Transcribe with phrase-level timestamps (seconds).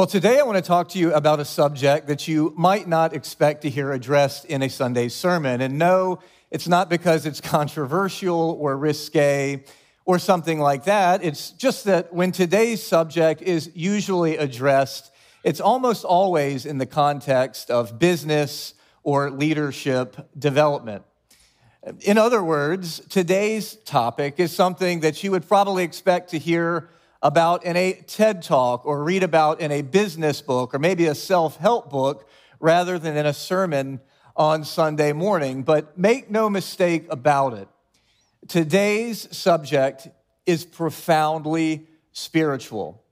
[0.00, 3.14] Well, today I want to talk to you about a subject that you might not
[3.14, 5.60] expect to hear addressed in a Sunday sermon.
[5.60, 9.62] And no, it's not because it's controversial or risque
[10.06, 11.22] or something like that.
[11.22, 15.12] It's just that when today's subject is usually addressed,
[15.44, 18.72] it's almost always in the context of business
[19.02, 21.04] or leadership development.
[22.00, 26.88] In other words, today's topic is something that you would probably expect to hear
[27.22, 31.14] about in a TED talk or read about in a business book or maybe a
[31.14, 34.00] self help book rather than in a sermon
[34.36, 35.62] on Sunday morning.
[35.62, 37.68] But make no mistake about it.
[38.48, 40.08] Today's subject
[40.46, 43.02] is profoundly spiritual.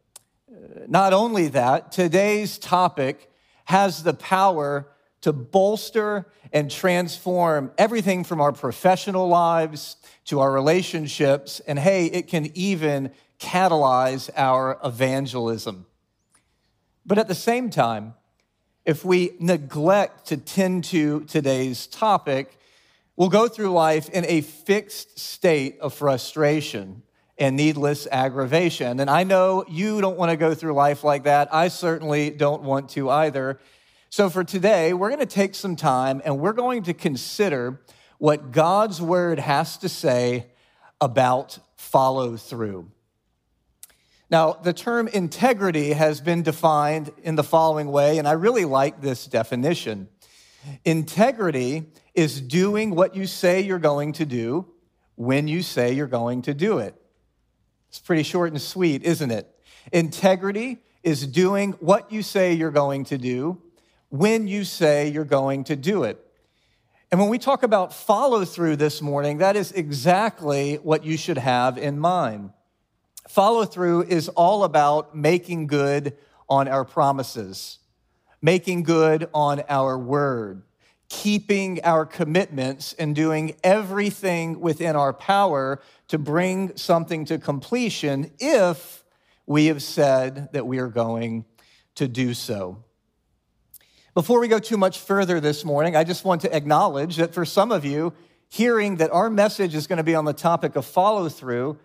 [0.50, 3.30] Uh, not only that, today's topic
[3.66, 4.88] has the power
[5.20, 11.60] to bolster and transform everything from our professional lives to our relationships.
[11.66, 15.86] And hey, it can even catalyze our evangelism.
[17.06, 18.14] But at the same time,
[18.84, 22.58] if we neglect to tend to today's topic,
[23.16, 27.02] we'll go through life in a fixed state of frustration
[27.38, 28.98] and needless aggravation.
[29.00, 31.54] And I know you don't want to go through life like that.
[31.54, 33.60] I certainly don't want to either.
[34.10, 37.80] So for today, we're going to take some time and we're going to consider
[38.18, 40.46] what God's word has to say
[41.00, 42.90] about follow through.
[44.30, 49.00] Now, the term integrity has been defined in the following way, and I really like
[49.00, 50.08] this definition.
[50.84, 54.66] Integrity is doing what you say you're going to do
[55.14, 56.94] when you say you're going to do it.
[57.88, 59.48] It's pretty short and sweet, isn't it?
[59.92, 63.62] Integrity is doing what you say you're going to do
[64.10, 66.22] when you say you're going to do it.
[67.10, 71.38] And when we talk about follow through this morning, that is exactly what you should
[71.38, 72.50] have in mind.
[73.28, 76.16] Follow through is all about making good
[76.48, 77.78] on our promises,
[78.40, 80.62] making good on our word,
[81.10, 89.04] keeping our commitments, and doing everything within our power to bring something to completion if
[89.44, 91.44] we have said that we are going
[91.96, 92.82] to do so.
[94.14, 97.44] Before we go too much further this morning, I just want to acknowledge that for
[97.44, 98.14] some of you,
[98.48, 101.78] hearing that our message is going to be on the topic of follow through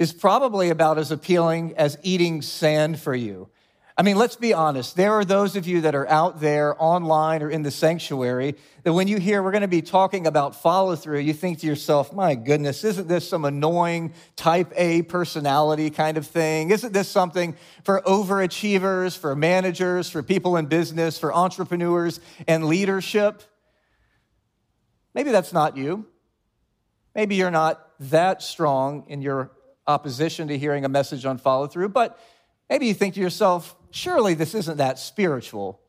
[0.00, 3.50] is probably about as appealing as eating sand for you.
[3.98, 4.96] I mean, let's be honest.
[4.96, 8.94] There are those of you that are out there online or in the sanctuary that
[8.94, 12.14] when you hear we're going to be talking about follow through, you think to yourself,
[12.14, 16.70] my goodness, isn't this some annoying type A personality kind of thing?
[16.70, 23.42] Isn't this something for overachievers, for managers, for people in business, for entrepreneurs and leadership?
[25.12, 26.06] Maybe that's not you.
[27.14, 29.50] Maybe you're not that strong in your
[29.90, 32.18] opposition to hearing a message on follow through, but
[32.68, 35.79] maybe you think to yourself, surely this isn't that spiritual.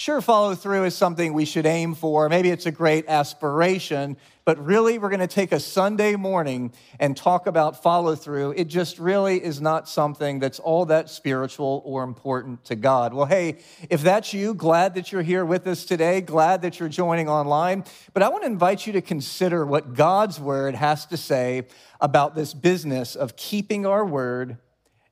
[0.00, 2.28] Sure, follow through is something we should aim for.
[2.28, 7.16] Maybe it's a great aspiration, but really, we're going to take a Sunday morning and
[7.16, 8.52] talk about follow through.
[8.52, 13.12] It just really is not something that's all that spiritual or important to God.
[13.12, 13.58] Well, hey,
[13.90, 17.82] if that's you, glad that you're here with us today, glad that you're joining online.
[18.14, 21.66] But I want to invite you to consider what God's word has to say
[22.00, 24.58] about this business of keeping our word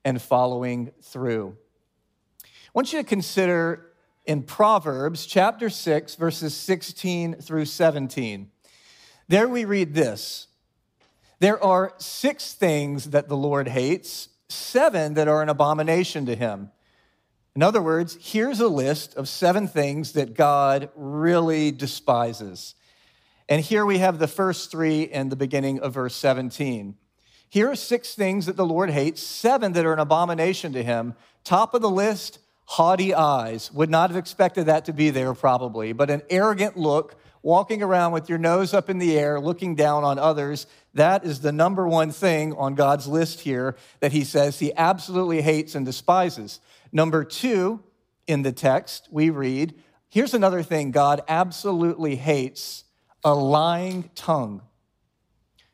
[0.05, 1.57] and following through.
[2.41, 3.86] I want you to consider
[4.27, 8.51] in Proverbs chapter 6, verses 16 through 17.
[9.29, 10.47] There we read this
[11.39, 16.71] There are six things that the Lord hates, seven that are an abomination to him.
[17.55, 22.75] In other words, here's a list of seven things that God really despises.
[23.49, 26.95] And here we have the first three in the beginning of verse 17.
[27.49, 31.15] Here are six things that the Lord hates, seven that are an abomination to him.
[31.45, 33.71] Top of the list, haughty eyes.
[33.71, 38.11] Would not have expected that to be there, probably, but an arrogant look, walking around
[38.11, 40.67] with your nose up in the air, looking down on others.
[40.93, 45.41] That is the number one thing on God's list here that he says he absolutely
[45.41, 46.59] hates and despises.
[46.91, 47.81] Number two
[48.27, 49.73] in the text, we read,
[50.09, 52.83] here's another thing God absolutely hates
[53.23, 54.61] a lying tongue.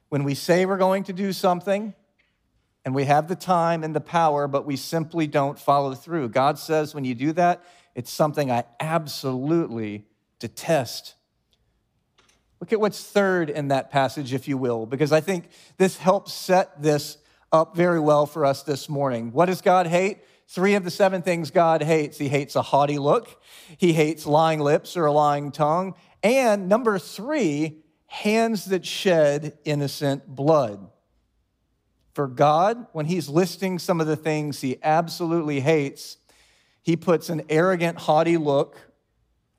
[0.09, 1.95] When we say we're going to do something,
[2.85, 6.29] and we have the time and the power, but we simply don't follow through.
[6.29, 7.63] God says when you do that,
[7.95, 10.05] it's something I absolutely
[10.39, 11.15] detest.
[12.59, 16.33] Look at what's third in that passage, if you will, because I think this helps
[16.33, 17.17] set this
[17.51, 19.31] up very well for us this morning.
[19.31, 20.19] What does God hate?
[20.47, 22.17] Three of the seven things God hates.
[22.17, 23.41] He hates a haughty look,
[23.77, 30.27] he hates lying lips or a lying tongue, and number three, hands that shed innocent
[30.27, 30.89] blood.
[32.13, 36.17] For God, when He's listing some of the things He absolutely hates,
[36.83, 38.77] he puts an arrogant, haughty look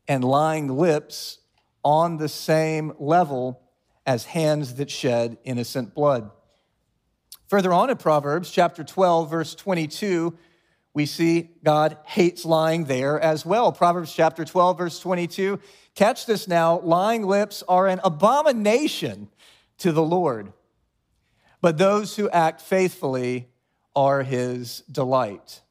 [0.06, 1.38] and lying lips
[1.82, 3.62] on the same level
[4.06, 6.30] as hands that shed innocent blood.
[7.48, 10.36] Further on in Proverbs chapter 12, verse 22,
[10.92, 13.72] we see God hates lying there as well.
[13.72, 15.58] Proverbs chapter 12, verse 22.
[15.94, 19.28] Catch this now lying lips are an abomination
[19.78, 20.52] to the Lord,
[21.64, 23.49] but those who act faithfully
[23.96, 25.62] are his delight.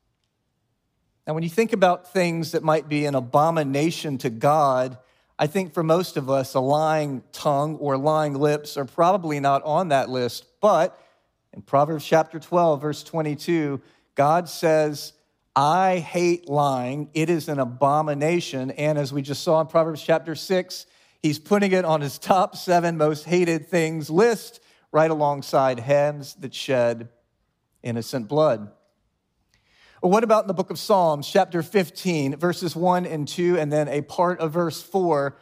[1.28, 4.98] Now, when you think about things that might be an abomination to God,
[5.38, 9.62] I think for most of us, a lying tongue or lying lips are probably not
[9.66, 10.48] on that list.
[10.62, 11.00] But
[11.54, 13.80] in Proverbs chapter 12, verse 22,
[14.16, 15.13] God says,
[15.56, 17.12] I hate lying.
[17.13, 18.72] It is an abomination.
[18.72, 20.88] And as we just saw in Proverbs chapter 6,
[21.22, 24.60] he's putting it on his top seven most hated things list
[24.94, 27.10] right alongside hands that shed
[27.81, 28.72] innocent blood.
[30.01, 33.88] What about in the book of Psalms, chapter 15, verses 1 and 2, and then
[33.88, 35.36] a part of verse 4?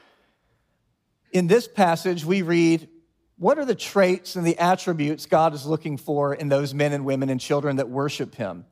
[1.33, 2.88] In this passage, we read,
[3.38, 7.06] What are the traits and the attributes God is looking for in those men and
[7.06, 8.65] women and children that worship Him?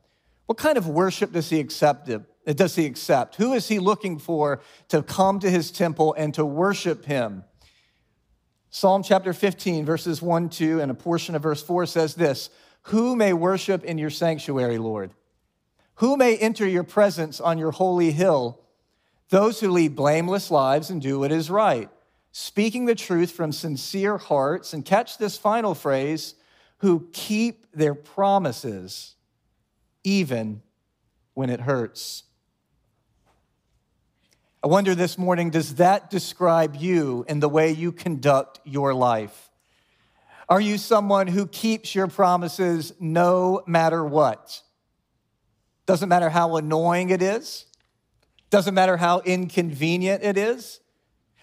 [0.46, 2.08] What kind of worship does He accept?
[2.46, 3.36] Does He accept?
[3.36, 7.44] Who is He looking for to come to His temple and to worship Him?
[8.72, 12.50] Psalm chapter 15, verses 1, 2, and a portion of verse 4 says this
[12.82, 15.10] Who may worship in your sanctuary, Lord?
[15.96, 18.60] Who may enter your presence on your holy hill?
[19.28, 21.90] Those who lead blameless lives and do what is right,
[22.30, 24.72] speaking the truth from sincere hearts.
[24.72, 26.36] And catch this final phrase
[26.78, 29.16] who keep their promises,
[30.04, 30.62] even
[31.34, 32.22] when it hurts.
[34.62, 39.50] I wonder this morning, does that describe you in the way you conduct your life?
[40.50, 44.60] Are you someone who keeps your promises no matter what?
[45.86, 47.64] Doesn't matter how annoying it is.
[48.50, 50.80] Doesn't matter how inconvenient it is.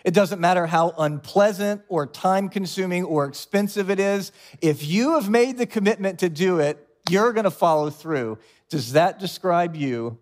[0.04, 4.32] It doesn't matter how unpleasant or time consuming or expensive it is.
[4.62, 8.38] If you have made the commitment to do it, you're going to follow through.
[8.70, 10.20] Does that describe you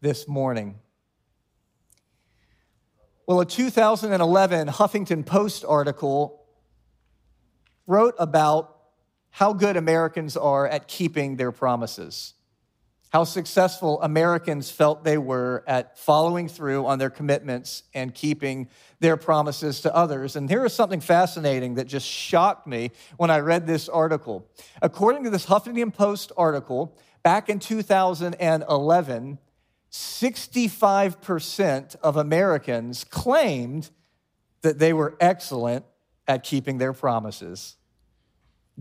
[0.00, 0.76] this morning?
[3.26, 6.44] Well, a 2011 Huffington Post article
[7.86, 8.76] wrote about
[9.30, 12.34] how good Americans are at keeping their promises
[13.14, 18.68] how successful Americans felt they were at following through on their commitments and keeping
[18.98, 20.34] their promises to others.
[20.34, 24.50] And here is something fascinating that just shocked me when I read this article.
[24.82, 29.38] According to this Huffington Post article, back in 2011,
[29.94, 33.90] 65% of Americans claimed
[34.62, 35.84] that they were excellent
[36.26, 37.76] at keeping their promises.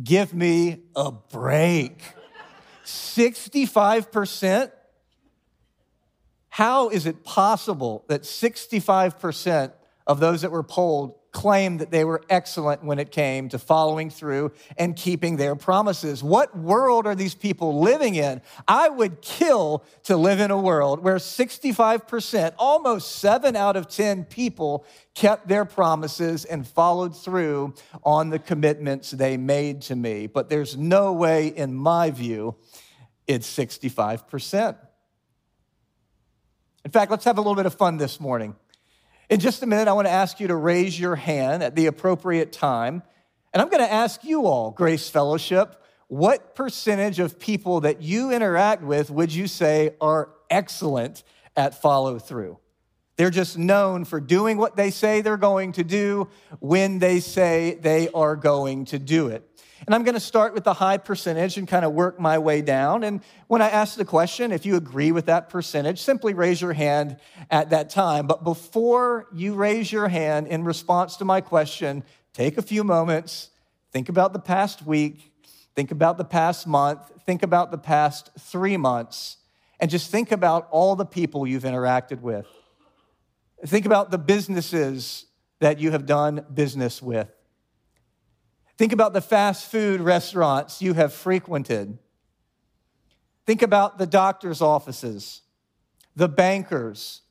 [0.04, 2.02] Give me a break.
[2.84, 4.72] 65%?
[6.50, 9.72] How is it possible that 65%
[10.08, 14.10] of those that were polled claimed that they were excellent when it came to following
[14.10, 16.24] through and keeping their promises.
[16.24, 18.42] What world are these people living in?
[18.68, 24.26] I would kill to live in a world where 65%, almost seven out of 10
[24.26, 24.86] people,
[25.16, 30.28] kept their promises and followed through on the commitments they made to me.
[30.28, 32.56] But there's no way, in my view,
[33.28, 34.78] it's 65%.
[36.86, 38.56] In fact, let's have a little bit of fun this morning.
[39.30, 41.86] In just a minute, I want to ask you to raise your hand at the
[41.86, 43.04] appropriate time.
[43.54, 48.32] And I'm going to ask you all, Grace Fellowship, what percentage of people that you
[48.32, 51.24] interact with would you say are excellent
[51.56, 52.60] at follow through?
[53.16, 57.78] They're just known for doing what they say they're going to do when they say
[57.80, 59.48] they are going to do it.
[59.86, 62.62] And I'm going to start with the high percentage and kind of work my way
[62.62, 63.04] down.
[63.04, 66.74] And when I ask the question, if you agree with that percentage, simply raise your
[66.74, 67.18] hand
[67.52, 68.26] at that time.
[68.26, 73.50] But before you raise your hand in response to my question, take a few moments,
[73.92, 75.32] think about the past week,
[75.76, 79.38] think about the past month, think about the past three months,
[79.80, 82.48] and just think about all the people you've interacted with.
[83.66, 85.26] Think about the businesses
[85.60, 87.30] that you have done business with.
[88.78, 91.98] Think about the fast food restaurants you have frequented.
[93.46, 95.42] Think about the doctor's offices,
[96.16, 97.22] the bankers,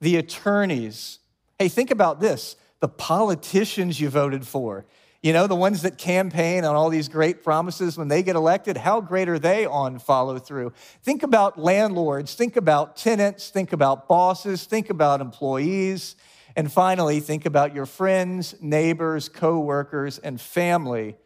[0.00, 1.18] the attorneys.
[1.58, 4.86] Hey, think about this the politicians you voted for.
[5.22, 8.78] You know, the ones that campaign on all these great promises when they get elected,
[8.78, 10.72] how great are they on follow through?
[11.02, 16.16] Think about landlords, think about tenants, think about bosses, think about employees.
[16.56, 21.16] And finally, think about your friends, neighbors, coworkers, and family.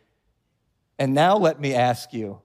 [0.99, 2.41] And now let me ask you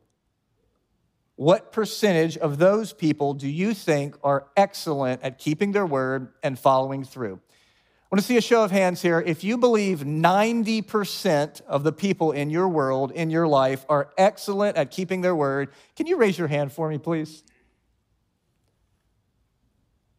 [1.36, 6.59] what percentage of those people do you think are excellent at keeping their word and
[6.59, 7.39] following through?
[8.12, 9.21] I want to see a show of hands here.
[9.21, 14.77] If you believe 90% of the people in your world, in your life, are excellent
[14.77, 17.43] at keeping their word, can you raise your hand for me, please?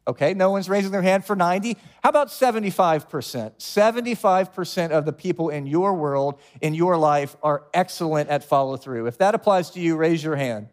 [0.09, 1.77] Okay, no one's raising their hand for 90.
[2.03, 3.59] How about 75%?
[3.59, 9.07] 75% of the people in your world, in your life, are excellent at follow through.
[9.07, 10.69] If that applies to you, raise your hand.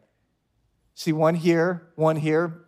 [0.95, 2.65] See one here, one here.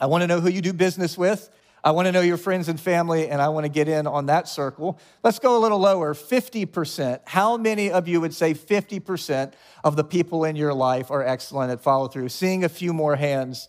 [0.00, 1.50] I want to know who you do business with.
[1.82, 4.26] I want to know your friends and family, and I want to get in on
[4.26, 4.98] that circle.
[5.22, 7.20] Let's go a little lower 50%.
[7.26, 9.52] How many of you would say 50%
[9.84, 12.28] of the people in your life are excellent at follow through?
[12.30, 13.68] Seeing a few more hands.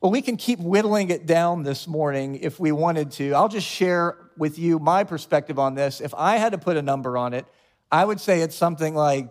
[0.00, 3.32] Well, we can keep whittling it down this morning if we wanted to.
[3.32, 6.00] I'll just share with you my perspective on this.
[6.00, 7.46] If I had to put a number on it,
[7.90, 9.28] I would say it's something like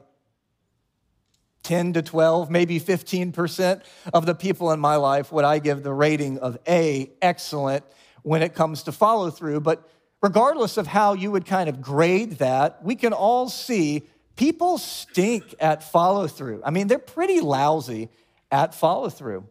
[1.63, 3.81] 10 to 12, maybe 15%
[4.13, 7.86] of the people in my life would I give the rating of A, excellent,
[8.24, 9.62] when it comes to follow through.
[9.62, 9.89] But
[10.21, 14.03] regardless of how you would kind of grade that, we can all see
[14.36, 16.62] people stink at follow through.
[16.65, 18.09] I mean, they're pretty lousy
[18.51, 19.45] at follow through.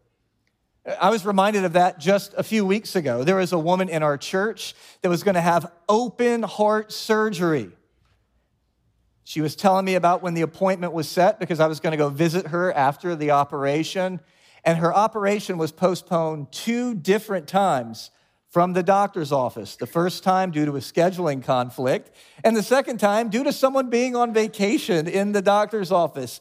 [1.00, 3.24] I was reminded of that just a few weeks ago.
[3.24, 7.70] There was a woman in our church that was going to have open heart surgery.
[9.24, 11.96] She was telling me about when the appointment was set because I was going to
[11.96, 14.20] go visit her after the operation.
[14.62, 18.10] And her operation was postponed two different times
[18.48, 19.74] from the doctor's office.
[19.74, 22.12] The first time due to a scheduling conflict,
[22.44, 26.40] and the second time due to someone being on vacation in the doctor's office.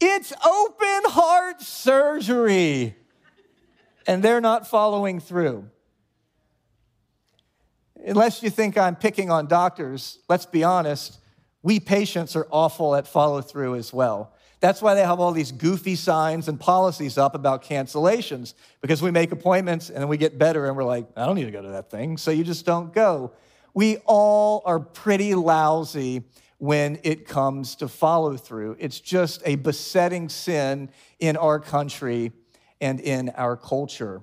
[0.00, 2.96] It's open heart surgery,
[4.06, 5.68] and they're not following through.
[8.04, 11.18] Unless you think I'm picking on doctors, let's be honest,
[11.62, 14.34] we patients are awful at follow through as well.
[14.60, 19.10] That's why they have all these goofy signs and policies up about cancellations because we
[19.10, 21.62] make appointments and then we get better and we're like, I don't need to go
[21.62, 22.16] to that thing.
[22.16, 23.32] So you just don't go.
[23.74, 26.24] We all are pretty lousy
[26.58, 28.76] when it comes to follow through.
[28.78, 32.30] It's just a besetting sin in our country
[32.82, 34.20] and in our culture.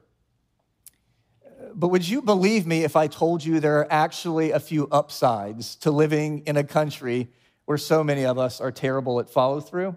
[1.74, 5.76] But would you believe me if I told you there are actually a few upsides
[5.78, 7.30] to living in a country
[7.66, 9.96] where so many of us are terrible at follow through?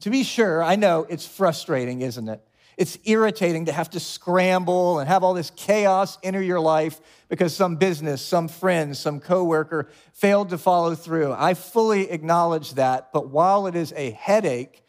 [0.00, 2.42] To be sure, I know it's frustrating, isn't it?
[2.78, 7.54] It's irritating to have to scramble and have all this chaos enter your life because
[7.54, 11.32] some business, some friend, some coworker failed to follow through.
[11.32, 14.82] I fully acknowledge that, but while it is a headache,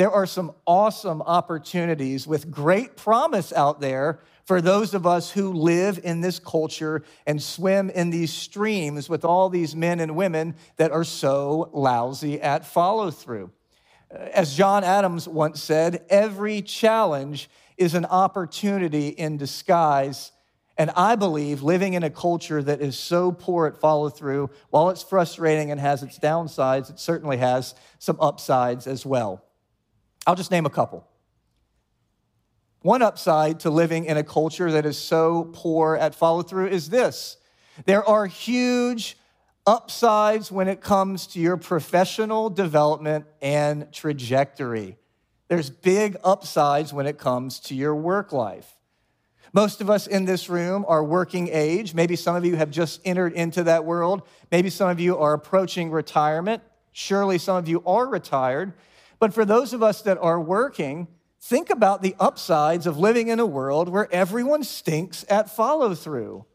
[0.00, 5.52] there are some awesome opportunities with great promise out there for those of us who
[5.52, 10.54] live in this culture and swim in these streams with all these men and women
[10.78, 13.50] that are so lousy at follow through.
[14.10, 20.32] As John Adams once said, every challenge is an opportunity in disguise.
[20.78, 24.88] And I believe living in a culture that is so poor at follow through, while
[24.88, 29.44] it's frustrating and has its downsides, it certainly has some upsides as well.
[30.30, 31.04] I'll just name a couple.
[32.82, 36.88] One upside to living in a culture that is so poor at follow through is
[36.88, 37.36] this
[37.84, 39.16] there are huge
[39.66, 44.98] upsides when it comes to your professional development and trajectory.
[45.48, 48.76] There's big upsides when it comes to your work life.
[49.52, 51.92] Most of us in this room are working age.
[51.92, 54.22] Maybe some of you have just entered into that world.
[54.52, 56.62] Maybe some of you are approaching retirement.
[56.92, 58.74] Surely some of you are retired.
[59.20, 61.06] But for those of us that are working,
[61.40, 66.46] think about the upsides of living in a world where everyone stinks at follow through.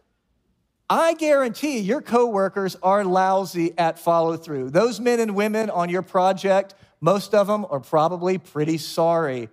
[0.89, 4.71] I guarantee your coworkers are lousy at follow through.
[4.71, 9.49] Those men and women on your project, most of them are probably pretty sorry.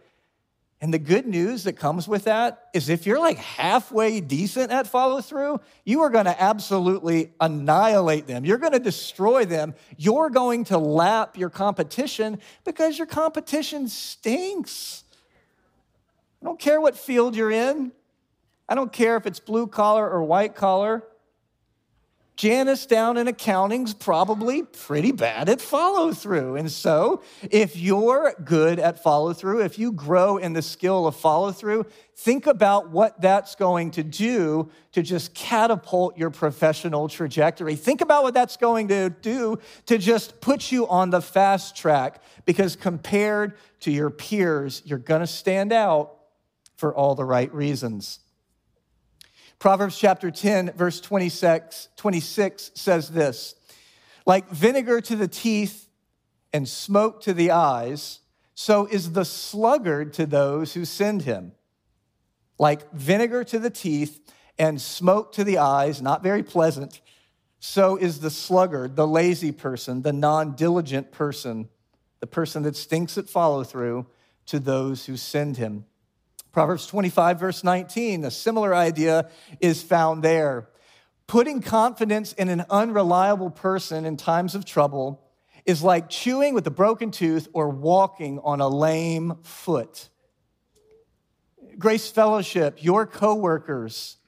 [0.83, 4.89] And the good news that comes with that is if you're like halfway decent at
[4.89, 8.45] follow through, you are going to absolutely annihilate them.
[8.45, 9.77] You're going to destroy them.
[9.97, 15.05] You're going to lap your competition because your competition stinks.
[16.43, 17.93] I don't care what field you're in.
[18.69, 21.05] I don't care if it's blue collar or white collar.
[22.37, 26.57] Janice down in accounting's probably pretty bad at follow through.
[26.57, 31.15] And so, if you're good at follow through, if you grow in the skill of
[31.15, 31.85] follow through,
[32.17, 37.77] think about what that's going to do to just catapult your professional trajectory.
[37.77, 42.23] Think about what that's going to do to just put you on the fast track
[42.47, 46.17] because compared to your peers, you're going to stand out
[46.77, 48.21] for all the right reasons.
[49.63, 53.55] Proverbs chapter 10, verse 26, 26 says this
[54.27, 55.89] Like vinegar to the teeth
[56.53, 58.19] and smoke to the eyes,
[58.57, 61.53] so is the sluggard to those who send him.
[62.59, 67.01] Like vinegar to the teeth and smoke to the eyes, not very pleasant,
[67.61, 71.69] so is the sluggard, the lazy person, the non diligent person,
[72.19, 74.09] the person that stinks at follow through
[74.47, 75.85] to those who send him.
[76.53, 80.69] Proverbs 25, verse 19, a similar idea is found there.
[81.27, 85.23] Putting confidence in an unreliable person in times of trouble
[85.65, 90.11] is like chewing with a broken tooth or walking on a lame foot.
[91.79, 94.19] Grace Fellowship, your coworkers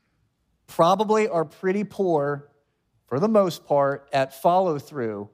[0.67, 2.49] probably are pretty poor
[3.07, 5.29] for the most part at follow through.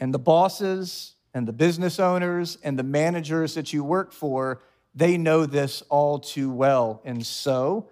[0.00, 4.60] And the bosses and the business owners and the managers that you work for,
[4.94, 7.00] they know this all too well.
[7.04, 7.88] And so,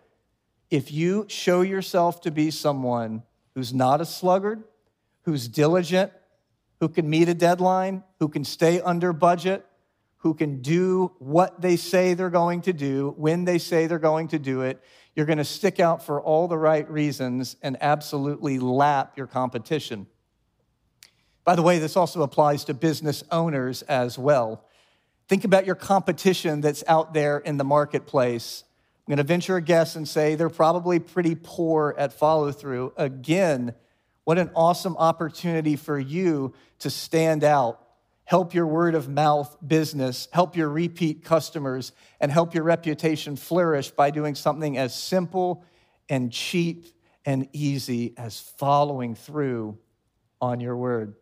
[0.71, 3.23] if you show yourself to be someone
[3.55, 4.63] who's not a sluggard,
[5.23, 6.13] who's diligent,
[6.79, 9.67] who can meet a deadline, who can stay under budget,
[10.19, 14.29] who can do what they say they're going to do, when they say they're going
[14.29, 14.83] to do it,
[15.15, 20.07] you're going to stick out for all the right reasons and absolutely lap your competition.
[21.45, 24.65] By the way, this also applies to business owners as well.
[25.31, 28.65] Think about your competition that's out there in the marketplace.
[28.99, 32.93] I'm going to venture a guess and say they're probably pretty poor at follow through.
[32.97, 33.77] Again,
[34.25, 37.81] what an awesome opportunity for you to stand out,
[38.25, 43.93] help your word of mouth business, help your repeat customers, and help your reputation flourish
[43.93, 45.63] by doing something as simple
[46.09, 46.87] and cheap
[47.25, 49.79] and easy as following through
[50.41, 51.15] on your word.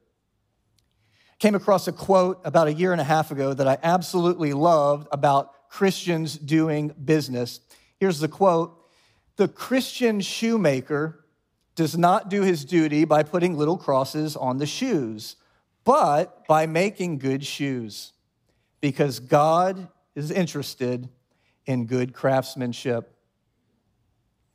[1.38, 5.06] Came across a quote about a year and a half ago that I absolutely loved
[5.12, 7.60] about Christians doing business.
[7.98, 8.76] Here's the quote
[9.36, 11.24] The Christian shoemaker
[11.76, 15.36] does not do his duty by putting little crosses on the shoes,
[15.84, 18.12] but by making good shoes,
[18.80, 21.08] because God is interested
[21.66, 23.14] in good craftsmanship.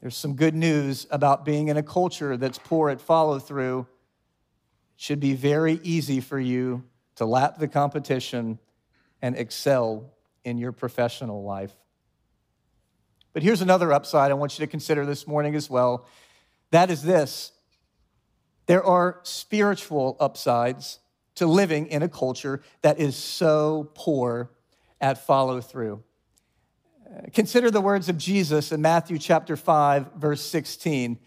[0.02, 3.88] There's some good news about being in a culture that's poor at follow through.
[4.96, 6.84] Should be very easy for you
[7.16, 8.60] to lap the competition
[9.22, 11.74] and excel in your professional life.
[13.34, 16.06] But here's another upside I want you to consider this morning as well
[16.72, 17.52] that is this
[18.66, 21.00] there are spiritual upsides
[21.36, 24.52] to living in a culture that is so poor
[25.02, 26.04] at follow through.
[27.34, 31.20] Consider the words of Jesus in Matthew chapter 5, verse 16.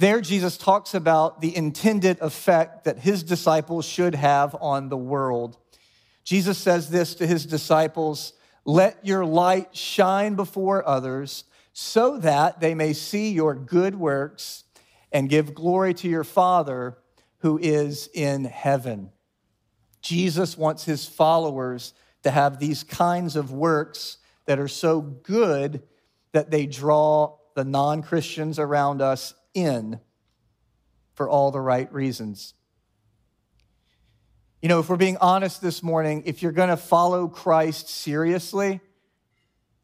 [0.00, 5.56] There, Jesus talks about the intended effect that his disciples should have on the world.
[6.24, 8.32] Jesus says this to his disciples
[8.64, 14.64] Let your light shine before others so that they may see your good works
[15.12, 16.98] and give glory to your Father
[17.38, 19.10] who is in heaven.
[20.00, 25.82] Jesus wants his followers to have these kinds of works that are so good
[26.32, 30.00] that they draw the non Christians around us in
[31.14, 32.54] for all the right reasons.
[34.60, 38.80] You know, if we're being honest this morning, if you're going to follow Christ seriously,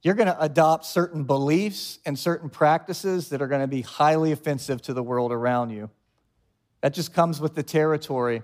[0.03, 4.31] you're going to adopt certain beliefs and certain practices that are going to be highly
[4.31, 5.91] offensive to the world around you.
[6.81, 8.43] That just comes with the territory.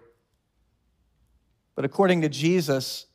[1.76, 3.06] But according to Jesus,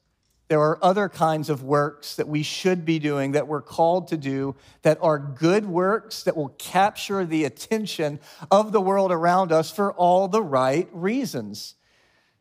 [0.49, 4.17] there are other kinds of works that we should be doing, that we're called to
[4.17, 9.71] do, that are good works that will capture the attention of the world around us
[9.71, 11.75] for all the right reasons.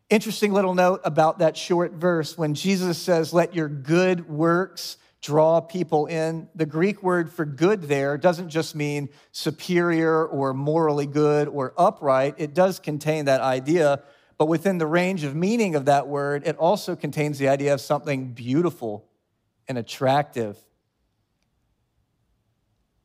[0.09, 5.61] Interesting little note about that short verse when Jesus says, Let your good works draw
[5.61, 6.49] people in.
[6.55, 12.37] The Greek word for good there doesn't just mean superior or morally good or upright,
[12.39, 14.03] it does contain that idea.
[14.39, 17.81] But within the range of meaning of that word, it also contains the idea of
[17.81, 19.05] something beautiful
[19.67, 20.57] and attractive.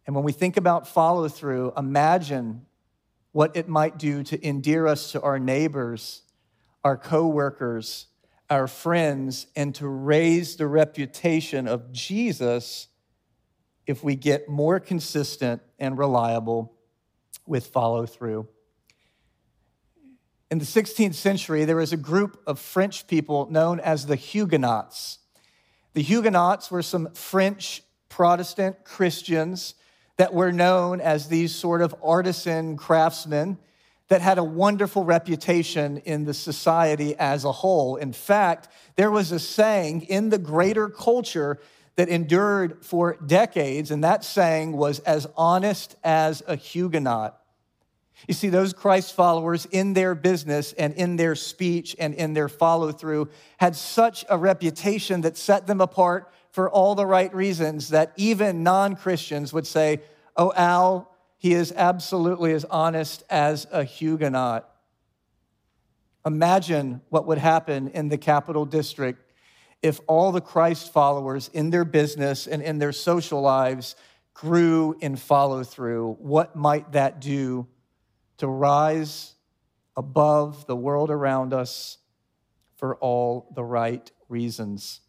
[0.06, 2.66] And when we think about follow through, imagine
[3.32, 6.22] what it might do to endear us to our neighbors,
[6.84, 8.06] our coworkers,
[8.50, 12.88] our friends and to raise the reputation of Jesus
[13.88, 16.74] if we get more consistent and reliable
[17.48, 18.48] with follow through.
[20.54, 25.18] In the 16th century, there was a group of French people known as the Huguenots.
[25.96, 29.74] The Huguenots were some French Protestant Christians
[30.18, 33.58] that were known as these sort of artisan craftsmen
[34.10, 37.96] that had a wonderful reputation in the society as a whole.
[37.96, 41.60] In fact, there was a saying in the greater culture
[41.96, 47.43] that endured for decades, and that saying was as honest as a Huguenot.
[48.28, 52.50] You see, those Christ followers in their business and in their speech and in their
[52.50, 57.90] follow through had such a reputation that set them apart for all the right reasons
[57.90, 60.02] that even non Christians would say,
[60.36, 64.70] Oh, Al, he is absolutely as honest as a Huguenot.
[66.26, 69.32] Imagine what would happen in the capital district
[69.82, 73.98] if all the Christ followers in their business and in their social lives
[74.34, 76.14] grew in follow through.
[76.20, 77.68] What might that do
[78.44, 79.36] to rise
[79.96, 81.98] above the world around us
[82.76, 85.00] for all the right reasons.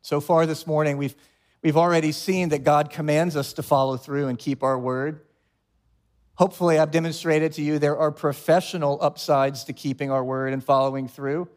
[0.00, 1.14] So far this morning, we've,
[1.62, 5.20] we've already seen that God commands us to follow through and keep our word.
[6.34, 11.06] Hopefully, I've demonstrated to you there are professional upsides to keeping our word and following
[11.06, 11.48] through.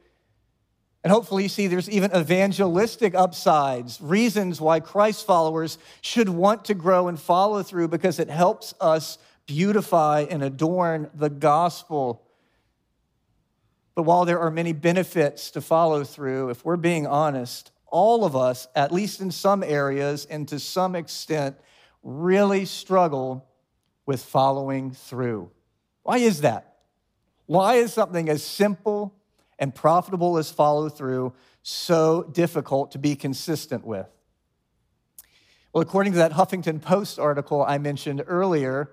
[1.05, 6.73] And hopefully, you see there's even evangelistic upsides, reasons why Christ followers should want to
[6.73, 12.23] grow and follow through because it helps us beautify and adorn the gospel.
[13.93, 18.35] But while there are many benefits to follow through, if we're being honest, all of
[18.35, 21.55] us, at least in some areas and to some extent,
[22.01, 23.47] really struggle
[24.07, 25.51] with following through.
[26.01, 26.77] Why is that?
[27.45, 29.14] Why is something as simple
[29.59, 34.07] and profitable as follow through so difficult to be consistent with?
[35.73, 38.91] Well, according to that Huffington Post article I mentioned earlier,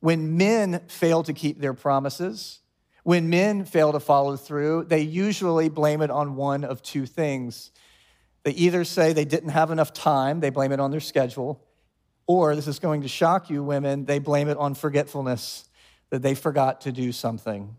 [0.00, 2.60] when men fail to keep their promises,
[3.04, 7.70] when men fail to follow through, they usually blame it on one of two things.
[8.44, 11.64] They either say they didn't have enough time, they blame it on their schedule,
[12.26, 15.68] or this is going to shock you, women, they blame it on forgetfulness,
[16.10, 17.76] that they forgot to do something.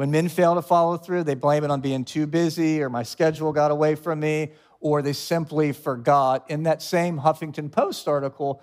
[0.00, 3.02] When men fail to follow through, they blame it on being too busy or my
[3.02, 6.50] schedule got away from me or they simply forgot.
[6.50, 8.62] In that same Huffington Post article,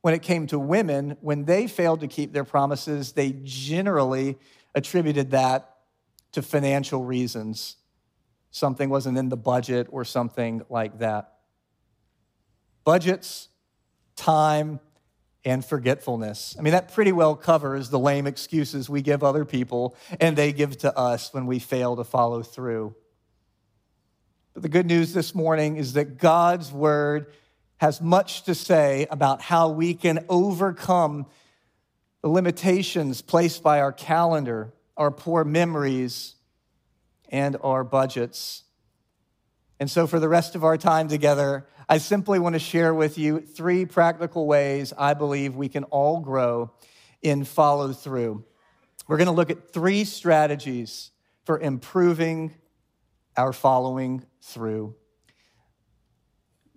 [0.00, 4.38] when it came to women, when they failed to keep their promises, they generally
[4.74, 5.74] attributed that
[6.32, 7.76] to financial reasons.
[8.50, 11.34] Something wasn't in the budget or something like that.
[12.84, 13.50] Budgets,
[14.16, 14.80] time,
[15.48, 16.56] and forgetfulness.
[16.58, 20.52] I mean, that pretty well covers the lame excuses we give other people and they
[20.52, 22.94] give to us when we fail to follow through.
[24.52, 27.32] But the good news this morning is that God's word
[27.78, 31.26] has much to say about how we can overcome
[32.22, 36.34] the limitations placed by our calendar, our poor memories,
[37.30, 38.64] and our budgets.
[39.80, 43.16] And so, for the rest of our time together, I simply want to share with
[43.16, 46.72] you three practical ways I believe we can all grow
[47.22, 48.44] in follow through.
[49.06, 51.12] We're going to look at three strategies
[51.44, 52.54] for improving
[53.36, 54.96] our following through.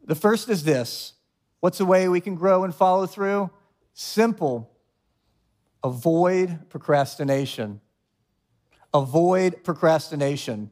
[0.05, 1.13] The first is this
[1.59, 3.51] What's a way we can grow and follow through?
[3.93, 4.71] Simple.
[5.83, 7.81] Avoid procrastination.
[8.93, 10.71] Avoid procrastination.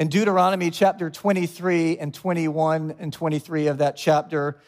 [0.00, 4.58] In Deuteronomy chapter 23 and 21 and 23 of that chapter,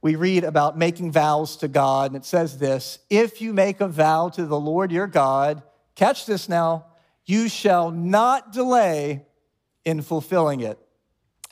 [0.00, 3.86] we read about making vows to God, and it says this If you make a
[3.86, 5.62] vow to the Lord your God,
[5.94, 6.86] catch this now,
[7.26, 9.26] you shall not delay
[9.84, 10.78] in fulfilling it.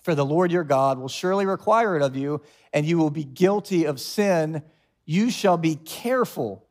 [0.03, 2.41] For the Lord your God will surely require it of you,
[2.73, 4.63] and you will be guilty of sin.
[5.05, 6.67] You shall be careful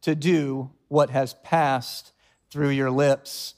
[0.00, 2.14] to do what has passed
[2.50, 3.52] through your lips.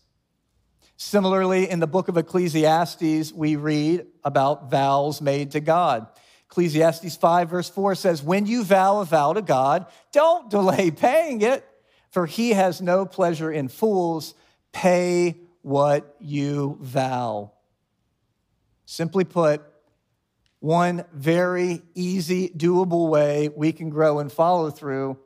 [1.00, 6.08] Similarly, in the book of Ecclesiastes, we read about vows made to God.
[6.50, 11.40] Ecclesiastes 5, verse 4 says, When you vow a vow to God, don't delay paying
[11.42, 11.64] it,
[12.10, 14.34] for he has no pleasure in fools.
[14.72, 17.52] Pay what you vow.
[18.84, 19.62] Simply put,
[20.58, 25.16] one very easy, doable way we can grow and follow through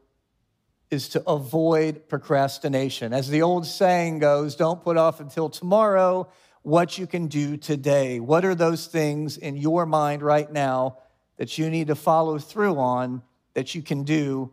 [0.93, 3.15] is to avoid procrastination.
[3.15, 6.29] As the old saying goes, don't put off until tomorrow
[6.63, 8.21] what you can do today.
[8.21, 10.99] What are those things in your mind right now
[11.39, 13.23] that you need to follow through on
[13.55, 14.53] that you can do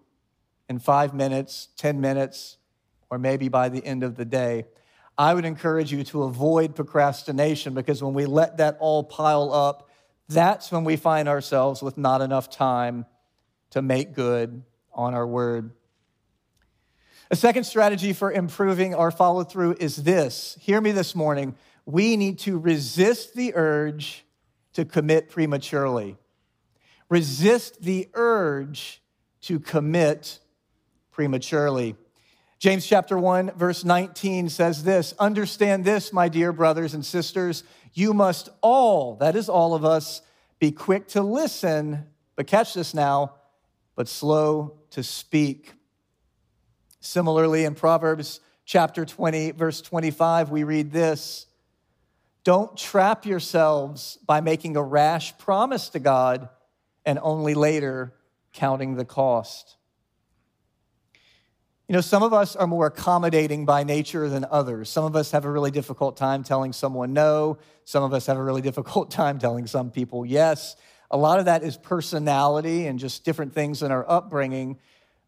[0.70, 2.58] in five minutes, 10 minutes,
[3.10, 4.66] or maybe by the end of the day?
[5.18, 9.90] I would encourage you to avoid procrastination because when we let that all pile up,
[10.30, 13.06] that's when we find ourselves with not enough time
[13.72, 15.72] to make good on our word.
[17.32, 21.56] A second strategy for improving our follow through is this hear me this morning.
[21.86, 24.26] We need to resist the urge
[24.74, 26.18] to commit prematurely.
[27.08, 29.04] Resist the urge
[29.42, 30.40] to commit
[31.12, 31.96] prematurely.
[32.58, 37.64] James chapter 1 verse 19 says this, understand this my dear brothers and sisters,
[37.94, 40.24] you must all, that is all of us,
[40.58, 43.36] be quick to listen, but catch this now,
[43.96, 45.74] but slow to speak
[47.02, 51.46] Similarly, in Proverbs chapter 20, verse 25, we read this
[52.44, 56.50] Don't trap yourselves by making a rash promise to God
[57.06, 58.14] and only later
[58.54, 59.78] counting the cost.
[61.88, 64.90] You know, some of us are more accommodating by nature than others.
[64.90, 67.58] Some of us have a really difficult time telling someone no.
[67.86, 70.76] Some of us have a really difficult time telling some people yes.
[71.10, 74.78] A lot of that is personality and just different things in our upbringing.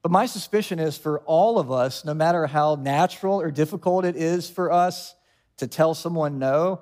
[0.02, 4.16] But my suspicion is for all of us, no matter how natural or difficult it
[4.16, 5.16] is for us
[5.58, 6.82] to tell someone no,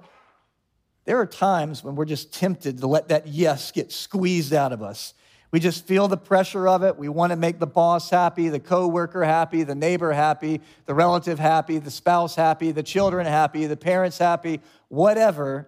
[1.06, 4.82] there are times when we're just tempted to let that yes get squeezed out of
[4.82, 5.14] us.
[5.52, 6.98] We just feel the pressure of it.
[6.98, 11.40] We want to make the boss happy, the coworker happy, the neighbor happy, the relative
[11.40, 15.68] happy, the spouse happy, the children happy, the parents happy, whatever.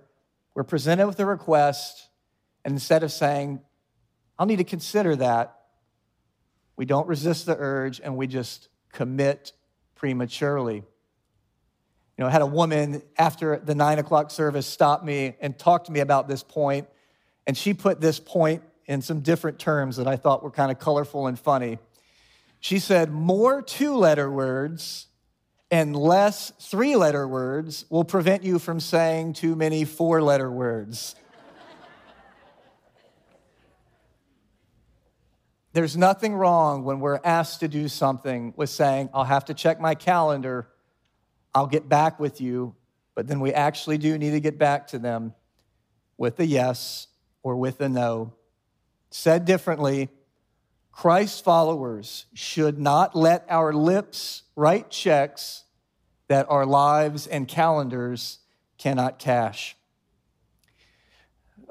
[0.54, 2.10] We're presented with a request,
[2.64, 3.62] and instead of saying,
[4.38, 5.61] I'll need to consider that,
[6.82, 9.52] we don't resist the urge and we just commit
[9.94, 10.78] prematurely.
[10.78, 10.84] You
[12.18, 15.92] know, I had a woman after the nine o'clock service stop me and talk to
[15.92, 16.88] me about this point,
[17.46, 20.80] and she put this point in some different terms that I thought were kind of
[20.80, 21.78] colorful and funny.
[22.60, 25.06] She said, More two letter words
[25.70, 31.14] and less three letter words will prevent you from saying too many four letter words.
[35.74, 39.80] There's nothing wrong when we're asked to do something with saying, I'll have to check
[39.80, 40.68] my calendar,
[41.56, 42.76] I'll get back with you,
[43.16, 45.34] but then we actually do need to get back to them
[46.18, 47.08] with a yes
[47.42, 48.34] or with a no.
[49.12, 50.10] Said differently,
[50.92, 55.64] Christ followers should not let our lips write checks
[56.28, 58.40] that our lives and calendars
[58.78, 59.76] cannot cash.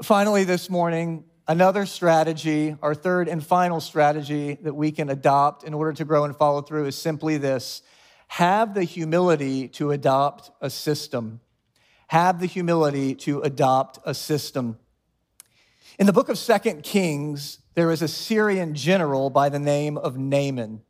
[0.03, 5.75] Finally, this morning, another strategy, our third and final strategy that we can adopt in
[5.75, 7.83] order to grow and follow through is simply this
[8.29, 11.41] have the humility to adopt a system.
[12.07, 14.79] Have the humility to adopt a system.
[15.99, 20.17] In the book of Second Kings, there is a Syrian general by the name of
[20.17, 20.83] Naaman.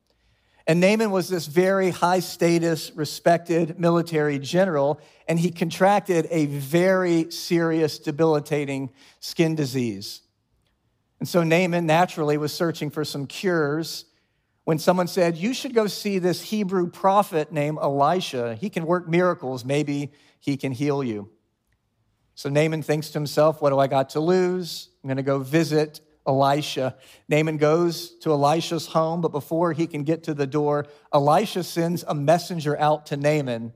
[0.67, 7.31] And Naaman was this very high status, respected military general, and he contracted a very
[7.31, 10.21] serious, debilitating skin disease.
[11.21, 14.07] And so Naaman naturally was searching for some cures
[14.65, 18.55] when someone said, You should go see this Hebrew prophet named Elisha.
[18.55, 19.65] He can work miracles.
[19.65, 21.31] Maybe he can heal you.
[22.35, 24.89] So Naaman thinks to himself, What do I got to lose?
[25.03, 26.97] I'm going to go visit Elisha.
[27.29, 32.03] Naaman goes to Elisha's home, but before he can get to the door, Elisha sends
[32.07, 33.75] a messenger out to Naaman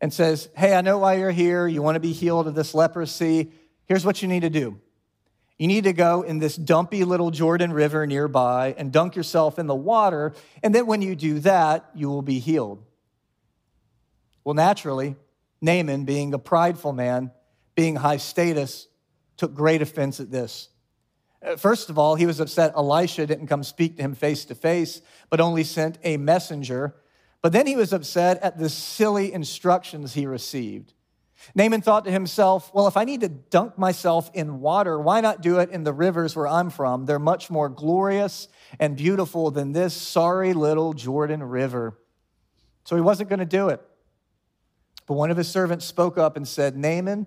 [0.00, 1.68] and says, Hey, I know why you're here.
[1.68, 3.52] You want to be healed of this leprosy.
[3.84, 4.80] Here's what you need to do.
[5.58, 9.66] You need to go in this dumpy little Jordan River nearby and dunk yourself in
[9.66, 10.32] the water.
[10.62, 12.84] And then when you do that, you will be healed.
[14.44, 15.16] Well, naturally,
[15.60, 17.32] Naaman, being a prideful man,
[17.74, 18.86] being high status,
[19.36, 20.68] took great offense at this.
[21.42, 24.54] Uh, first of all, he was upset Elisha didn't come speak to him face to
[24.54, 26.94] face, but only sent a messenger.
[27.42, 30.92] But then he was upset at the silly instructions he received.
[31.54, 35.40] Naaman thought to himself, well, if I need to dunk myself in water, why not
[35.40, 37.06] do it in the rivers where I'm from?
[37.06, 38.48] They're much more glorious
[38.78, 41.98] and beautiful than this sorry little Jordan River.
[42.84, 43.80] So he wasn't going to do it.
[45.06, 47.26] But one of his servants spoke up and said, Naaman,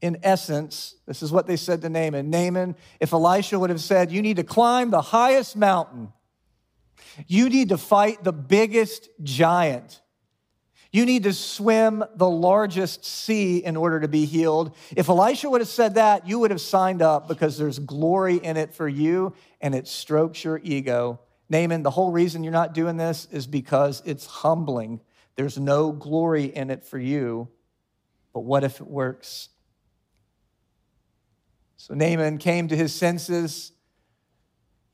[0.00, 2.30] in essence, this is what they said to Naaman.
[2.30, 6.12] Naaman, if Elisha would have said, You need to climb the highest mountain,
[7.26, 10.00] you need to fight the biggest giant.
[10.90, 14.74] You need to swim the largest sea in order to be healed.
[14.96, 18.56] If Elisha would have said that, you would have signed up because there's glory in
[18.56, 21.20] it for you and it strokes your ego.
[21.50, 25.00] Naaman, the whole reason you're not doing this is because it's humbling.
[25.36, 27.48] There's no glory in it for you.
[28.32, 29.50] But what if it works?
[31.76, 33.72] So Naaman came to his senses.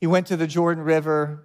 [0.00, 1.44] He went to the Jordan River.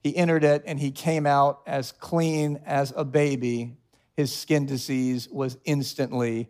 [0.00, 3.76] He entered it and he came out as clean as a baby.
[4.16, 6.48] His skin disease was instantly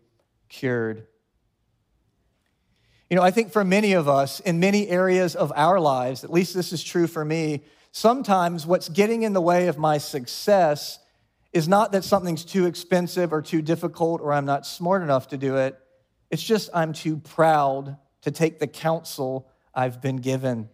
[0.49, 1.07] cured.
[3.09, 6.33] You know, I think for many of us, in many areas of our lives, at
[6.33, 11.01] least this is true for me, sometimes what's getting in the way of my success
[11.53, 15.37] is not that something's too expensive or too difficult or I'm not smart enough to
[15.37, 15.77] do it.
[16.31, 20.69] It's just I'm too proud to take the counsel I've been given.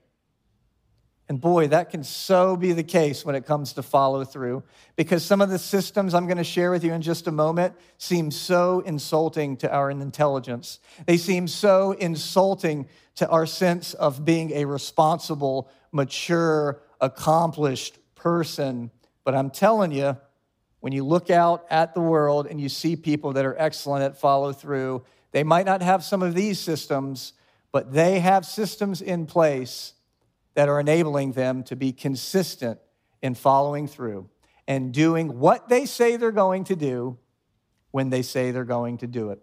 [1.29, 4.63] And boy, that can so be the case when it comes to follow through
[4.95, 7.75] because some of the systems I'm going to share with you in just a moment
[7.99, 10.79] seem so insulting to our intelligence.
[11.05, 12.87] They seem so insulting
[13.17, 18.93] to our sense of being a responsible, mature, accomplished person.
[19.25, 20.17] But I'm telling you,
[20.79, 24.17] when you look out at the world and you see people that are excellent at
[24.17, 27.33] follow through, they might not have some of these systems,
[27.73, 29.95] but they have systems in place
[30.57, 32.81] that are enabling them to be consistent
[33.23, 34.29] in following through
[34.67, 37.19] and doing what they say they're going to do
[37.91, 39.41] when they say they're going to do it.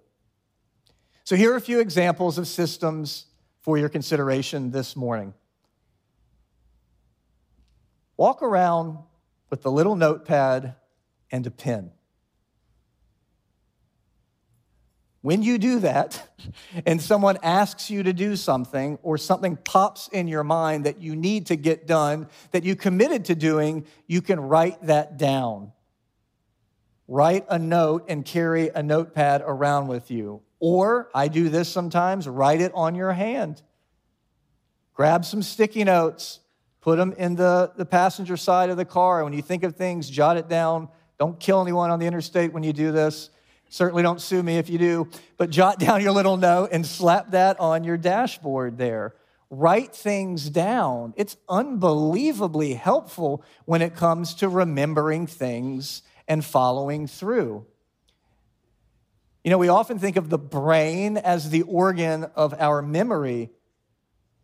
[1.23, 3.27] So, here are a few examples of systems
[3.61, 5.33] for your consideration this morning.
[8.17, 8.97] Walk around
[9.49, 10.75] with a little notepad
[11.31, 11.91] and a pen.
[15.23, 16.29] When you do that,
[16.85, 21.15] and someone asks you to do something, or something pops in your mind that you
[21.15, 25.71] need to get done, that you committed to doing, you can write that down.
[27.07, 30.41] Write a note and carry a notepad around with you.
[30.59, 33.61] Or I do this sometimes write it on your hand.
[34.93, 36.41] Grab some sticky notes,
[36.81, 39.23] put them in the, the passenger side of the car.
[39.23, 40.89] When you think of things, jot it down.
[41.17, 43.29] Don't kill anyone on the interstate when you do this.
[43.73, 47.31] Certainly don't sue me if you do, but jot down your little note and slap
[47.31, 49.15] that on your dashboard there.
[49.49, 51.15] Write things down.
[51.17, 57.65] It's unbelievably helpful when it comes to remembering things and following through.
[59.43, 63.49] You know, we often think of the brain as the organ of our memory.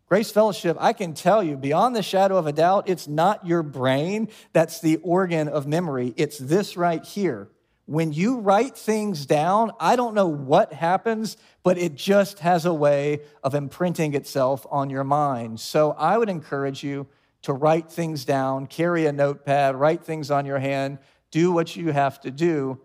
[0.07, 3.61] Grace Fellowship, I can tell you beyond the shadow of a doubt, it's not your
[3.61, 6.15] brain that's the organ of memory.
[6.17, 7.47] It's this right here
[7.89, 12.73] when you write things down, I don't know what happens, but it just has a
[12.73, 15.59] way of imprinting itself on your mind.
[15.59, 17.07] So I would encourage you
[17.41, 20.99] to write things down, carry a notepad, write things on your hand,
[21.31, 22.79] do what you have to do.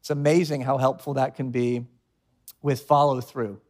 [0.00, 1.86] It's amazing how helpful that can be
[2.60, 3.60] with follow through.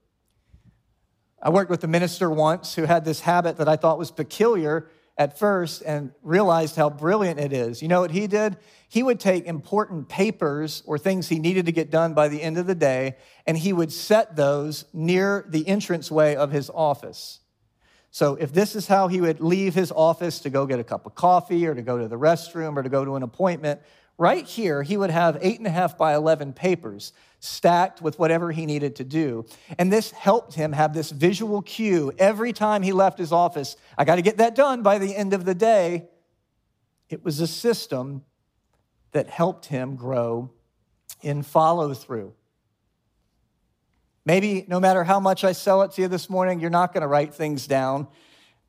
[1.42, 4.88] I worked with a minister once who had this habit that I thought was peculiar
[5.20, 7.82] at first and realized how brilliant it is.
[7.82, 8.56] You know what he did?
[8.88, 12.56] He would take important papers or things he needed to get done by the end
[12.56, 17.40] of the day, and he would set those near the entranceway of his office.
[18.10, 21.04] So if this is how he would leave his office to go get a cup
[21.04, 23.82] of coffee or to go to the restroom or to go to an appointment,
[24.16, 28.52] right here, he would have eight and a half by 11 papers stacked with whatever
[28.52, 29.46] he needed to do.
[29.78, 33.76] And this helped him have this visual cue every time he left his office.
[33.98, 36.08] I got to get that done by the end of the day.
[37.08, 38.22] It was a system
[39.12, 40.50] that helped him grow
[41.22, 42.34] in follow through.
[44.24, 47.00] Maybe no matter how much I sell it to you this morning, you're not going
[47.00, 48.06] to write things down.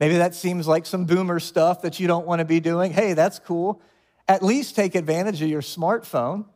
[0.00, 2.90] Maybe that seems like some boomer stuff that you don't want to be doing.
[2.90, 3.80] Hey, that's cool.
[4.26, 6.46] At least take advantage of your smartphone.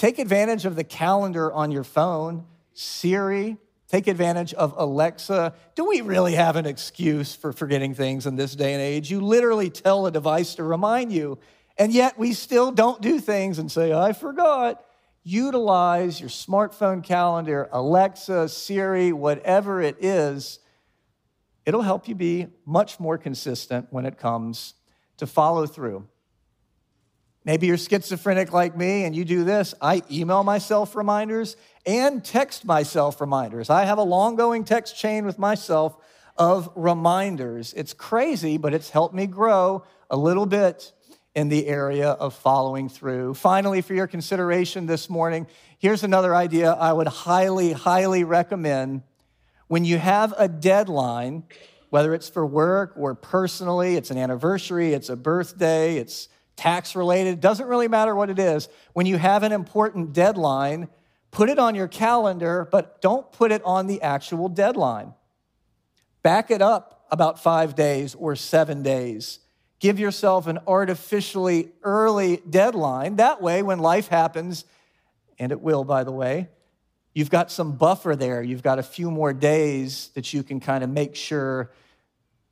[0.00, 3.58] Take advantage of the calendar on your phone, Siri.
[3.86, 5.52] Take advantage of Alexa.
[5.74, 9.10] Do we really have an excuse for forgetting things in this day and age?
[9.10, 11.38] You literally tell a device to remind you,
[11.76, 14.82] and yet we still don't do things and say, I forgot.
[15.22, 20.60] Utilize your smartphone calendar, Alexa, Siri, whatever it is.
[21.66, 24.72] It'll help you be much more consistent when it comes
[25.18, 26.08] to follow through.
[27.44, 29.74] Maybe you're schizophrenic like me and you do this.
[29.80, 33.70] I email myself reminders and text myself reminders.
[33.70, 35.96] I have a long going text chain with myself
[36.36, 37.72] of reminders.
[37.72, 40.92] It's crazy, but it's helped me grow a little bit
[41.34, 43.34] in the area of following through.
[43.34, 45.46] Finally, for your consideration this morning,
[45.78, 49.02] here's another idea I would highly, highly recommend.
[49.68, 51.44] When you have a deadline,
[51.88, 56.28] whether it's for work or personally, it's an anniversary, it's a birthday, it's
[56.60, 58.68] tax related, doesn't really matter what it is.
[58.92, 60.88] When you have an important deadline,
[61.30, 65.14] put it on your calendar, but don't put it on the actual deadline.
[66.22, 69.38] Back it up about five days or seven days.
[69.78, 73.16] Give yourself an artificially early deadline.
[73.16, 74.66] That way, when life happens,
[75.38, 76.50] and it will, by the way,
[77.14, 78.42] you've got some buffer there.
[78.42, 81.70] You've got a few more days that you can kind of make sure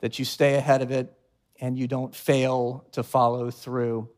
[0.01, 1.13] that you stay ahead of it
[1.61, 4.09] and you don't fail to follow through.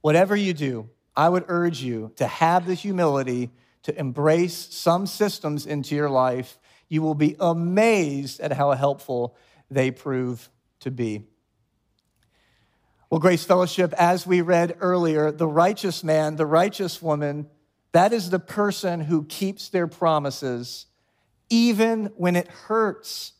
[0.00, 3.50] Whatever you do, I would urge you to have the humility
[3.84, 6.58] to embrace some systems into your life.
[6.88, 9.36] You will be amazed at how helpful
[9.70, 11.24] they prove to be.
[13.08, 17.48] Well, Grace Fellowship, as we read earlier, the righteous man, the righteous woman,
[17.92, 20.86] that is the person who keeps their promises
[21.48, 23.32] even when it hurts.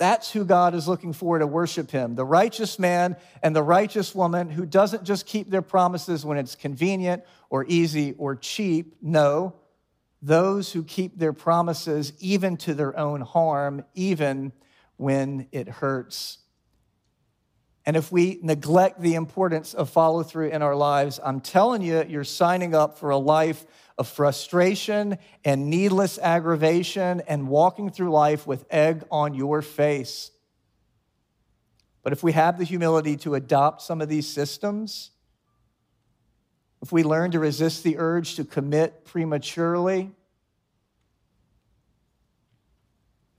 [0.00, 2.14] That's who God is looking for to worship him.
[2.14, 6.54] The righteous man and the righteous woman who doesn't just keep their promises when it's
[6.54, 8.96] convenient or easy or cheap.
[9.02, 9.56] No,
[10.22, 14.52] those who keep their promises even to their own harm, even
[14.96, 16.38] when it hurts.
[17.84, 22.06] And if we neglect the importance of follow through in our lives, I'm telling you,
[22.08, 23.66] you're signing up for a life
[24.00, 30.30] of frustration and needless aggravation and walking through life with egg on your face.
[32.02, 35.10] But if we have the humility to adopt some of these systems,
[36.80, 40.10] if we learn to resist the urge to commit prematurely,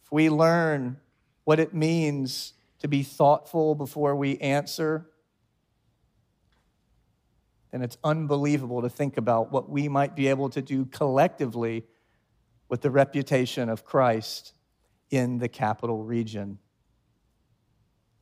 [0.05, 0.97] if we learn
[1.43, 5.07] what it means to be thoughtful before we answer,
[7.71, 11.85] then it's unbelievable to think about what we might be able to do collectively
[12.69, 14.53] with the reputation of Christ
[15.09, 16.59] in the capital region.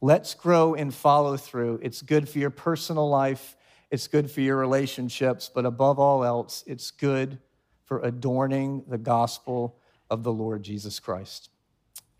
[0.01, 1.79] Let's grow in follow through.
[1.81, 3.55] It's good for your personal life,
[3.91, 7.39] it's good for your relationships, but above all else, it's good
[7.85, 9.79] for adorning the gospel
[10.09, 11.49] of the Lord Jesus Christ.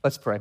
[0.03, 0.39] Let's pray.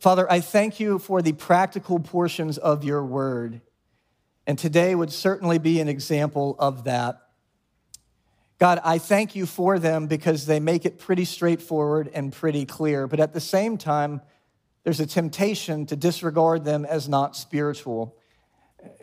[0.00, 3.60] Father, I thank you for the practical portions of your word.
[4.50, 7.20] And today would certainly be an example of that.
[8.58, 13.06] God, I thank you for them because they make it pretty straightforward and pretty clear.
[13.06, 14.20] But at the same time,
[14.82, 18.16] there's a temptation to disregard them as not spiritual.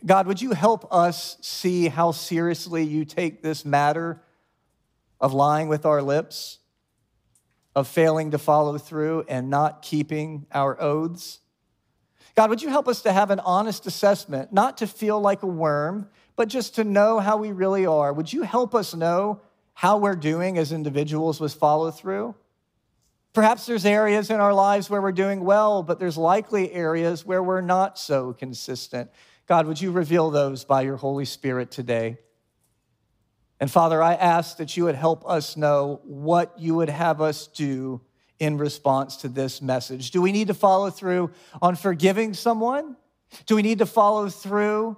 [0.06, 4.22] God, would you help us see how seriously you take this matter
[5.22, 6.60] of lying with our lips,
[7.74, 11.40] of failing to follow through, and not keeping our oaths?
[12.38, 15.48] God, would you help us to have an honest assessment, not to feel like a
[15.48, 18.14] worm, but just to know how we really are?
[18.14, 19.42] Would you help us know
[19.74, 22.36] how we're doing as individuals with follow through?
[23.34, 27.42] Perhaps there's areas in our lives where we're doing well, but there's likely areas where
[27.42, 29.10] we're not so consistent.
[29.48, 32.20] God, would you reveal those by your Holy Spirit today?
[33.60, 37.48] And Father, I ask that you would help us know what you would have us
[37.48, 38.00] do
[38.40, 40.12] in response to this message.
[40.12, 41.32] Do we need to follow through
[41.62, 42.96] on forgiving someone?
[43.46, 44.98] Do we need to follow through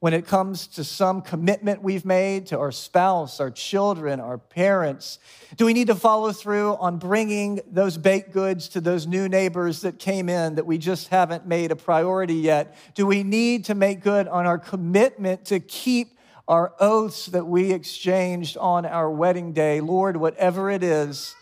[0.00, 5.18] when it comes to some commitment we've made to our spouse, our children, our parents?
[5.56, 9.82] Do we need to follow through on bringing those baked goods to those new neighbors
[9.82, 12.76] that came in that we just haven't made a priority yet?
[12.94, 16.18] Do we need to make good on our commitment to keep
[16.48, 19.80] our oaths that we exchanged on our wedding day?
[19.80, 21.36] Lord, whatever it is,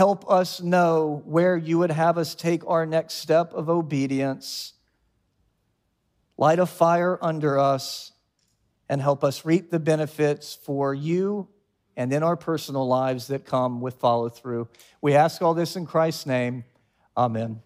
[0.00, 4.72] help us know where you would have us take our next step of obedience
[6.38, 8.12] light a fire under us,
[8.88, 11.46] and help us reap the benefits for you
[11.98, 14.66] and in our personal lives that come with follow through.
[15.02, 16.64] We ask all this in Christ's name.
[17.14, 17.60] Amen.